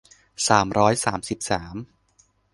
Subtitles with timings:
[0.47, 1.75] สามร้อยสามสิบสาม